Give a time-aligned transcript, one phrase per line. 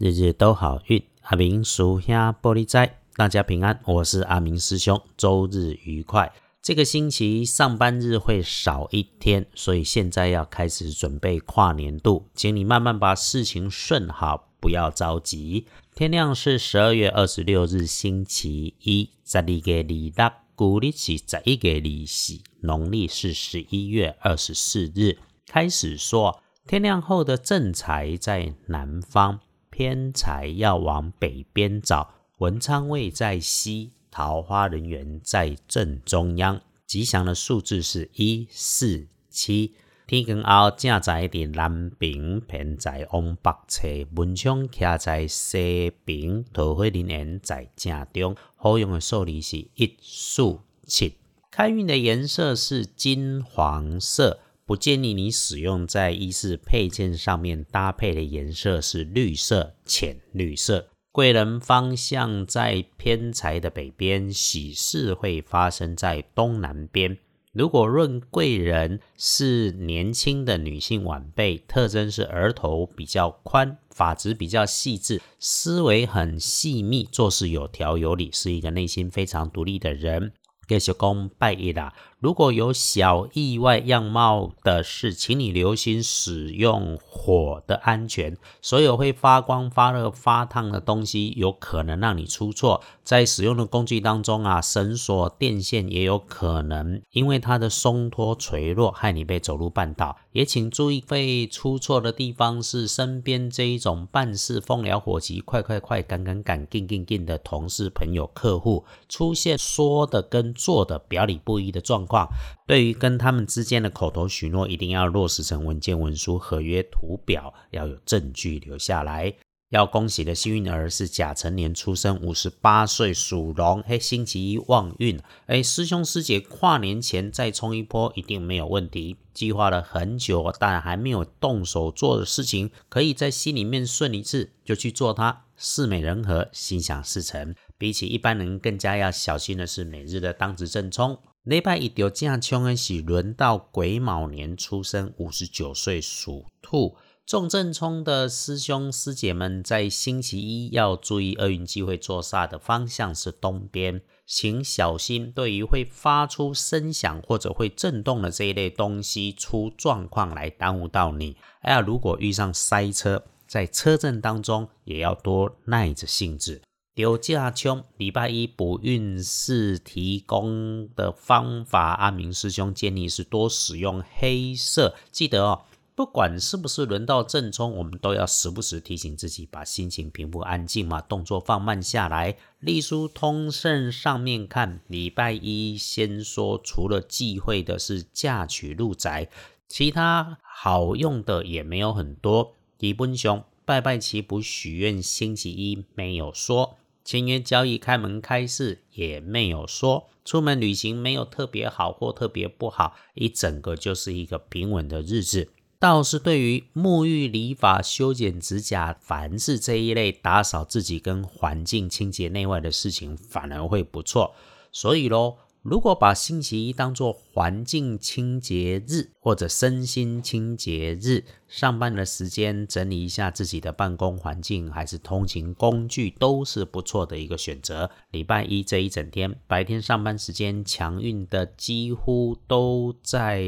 [0.00, 3.78] 日日都好运，阿明属下玻璃斋，大家平安。
[3.84, 6.32] 我是阿明师兄，周日愉快。
[6.62, 15.66] 这个星期上班日会少一天，所以现在要开始准备跨年度，请你慢慢把事情顺好，不要着急。
[15.94, 25.18] 天亮是十二月二十六日星期一，十二月二六，古历是十一月二四，农历是十一月二十四日。
[25.46, 29.40] 开始说，天亮后的正财在南方。
[29.80, 36.60] 偏财要往北边找，文昌位在西，桃花人缘在正中央。
[36.86, 39.74] 吉祥的数字是一四七。
[40.06, 48.36] 天光后正在伫南边，偏在往北侧，文昌徛在西边，桃花人缘在正中。
[48.56, 51.16] 好用的数字是一四七。
[51.50, 54.40] 开运的颜色是金黄色。
[54.70, 60.86] 不建议你使用在衣饰配件上面搭配的颜色是绿色、浅绿色。
[61.10, 67.18] 贵人方向在偏财的北边，喜事会发生在东南边。
[67.52, 80.32] 如果论贵人是年轻的女性晚辈，特征是额头比较宽，发质比较细致，思维很细密，做事有条有理，是一个内心非常独立的人。
[80.70, 81.92] 继续讲拜一啦。
[82.20, 88.36] 如果有小意外样貌的事，请你留心使用火的安全。
[88.60, 92.82] 所有会发光、发热、发烫的东西，有可能让你出错。
[93.02, 100.16] 在使用的工具当中啊，绳索、电线也有可能因为它的松脱垂落，害你被走路绊倒。
[100.32, 112.28] 也请注意会出错的地方是身边这一种办事风燎火急、快快快、赶赶赶、劲劲劲的同事、朋友、客户出现说的跟做的表里不一的状况。
[112.66, 119.34] 对于跟他们之间的口头许诺，一定要落实成文件、文书、合约、图表，要有证据留下来。
[119.70, 125.20] 要恭喜的幸运儿是甲辰年出生，五十八岁属龙，嘿，星期一旺运。
[125.46, 129.16] 哎，师兄师姐跨年前再冲一波，一定没有问题。
[129.32, 135.44] 计划了很久，但还没有动手做的事情，可以在心里面顺一次就去做它。
[135.56, 137.54] 事美人和，心想事成。
[137.80, 141.18] 比起一般人更加要小心的是每日的当值正冲。
[141.44, 146.94] 礼拜一条正冲的是轮到癸卯年出生，五十九岁属兔。
[147.24, 161.38] 重正冲的师兄师姐们，在星期一要注意厄运机会坐煞的方向是东边，请小心对于会发出声响或者会震动的这一类东西出状况来耽误到你。
[161.62, 166.60] 哎呀，如果遇上塞车，在车阵当中也要多耐着性子。
[166.94, 175.62] 丢架冲礼拜一补运势提供的方法，阿明师兄建议是多使用黑色，记得哦。
[175.94, 182.36] 不管是不是轮到正冲，我们都要时不时提醒自己，把心情平复安静嘛，动作放慢下来。
[182.58, 189.28] 隶书通胜上面看，礼拜一先说，除了忌讳的是嫁娶入宅，
[189.68, 192.54] 其他好用的也没有很多。
[192.78, 205.50] 李本雄拜拜祈福许愿，星期一没有说；签约交易开门开市也没有说；出门旅行没有特别好或特别不好，一整个就是一个平稳的日子。
[205.78, 214.34] 倒是对于沐浴、理发、修剪指甲，凡是这一类打扫自己跟环境清洁内外的事情，反而会不错。
[214.72, 215.36] 所以喽。
[215.62, 227.90] 如果把星期一当做环境清洁日或者身心清洁日，上班的时间整理一下自己的办公环境，还是通勤工具，都是不错的一个选择。
[228.10, 233.44] 礼拜一这一整天，白天上班时间强运的几乎都在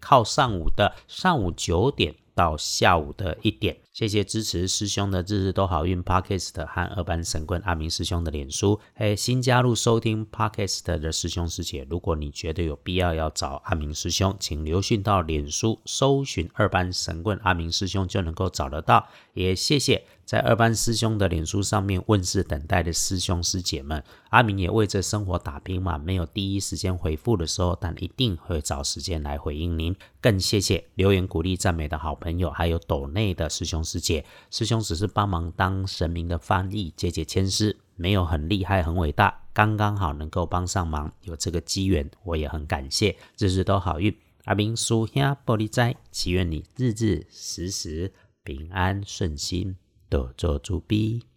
[0.00, 2.14] 靠上午的上午九点。
[2.34, 8.80] 到下午的一点，谢谢支持师兄的日日都好运 Podcast 和二班神棍阿明师兄的脸书。
[8.94, 19.06] 嘿，新加入收听 Podcast 的师兄师姐，如果你觉得有必要要找阿明师兄，请留讯到脸书搜寻二班神棍阿明师兄就能够找得到。
[19.34, 20.02] 也谢谢。
[20.24, 29.94] 在二班师兄的脸书上面问世等待的师兄师姐们，阿明也为这生活打拼嘛，没有第一时间回复的时候，但一定会找时间来回应您。
[30.22, 34.24] 更谢谢留言鼓励赞美的好朋友，还有斗内的师兄师姐。
[34.50, 43.16] 师兄只是帮忙当神明的翻译，解解千丝，没有很厉害很伟大，刚刚好能够帮上忙，有这个机缘，我也很感谢。
[43.38, 48.12] 日日都好运，阿明叔兄玻璃斋，祈愿你日日时时
[48.44, 49.76] 平安顺心。
[50.08, 51.31] 多做主逼。